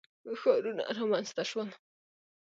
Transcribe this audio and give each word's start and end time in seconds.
ښارونه 0.39 0.83
رامنځته 0.97 1.43
شول. 1.49 1.69